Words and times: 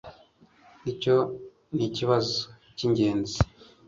Icyo 0.91 1.15
nikibazo 1.75 2.35
cyingenzi 2.77 3.37